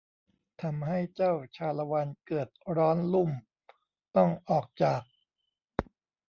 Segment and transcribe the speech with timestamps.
[0.61, 3.31] ทำให้เจัาชาละวันเกิดร้อนลุ่ม
[4.15, 5.01] ต้องออกจาก